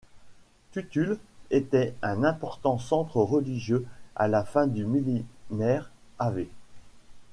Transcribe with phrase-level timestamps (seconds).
[0.71, 1.19] Tuttul
[1.51, 3.85] était un important centre religieux
[4.15, 6.39] à la fin du millénaire av.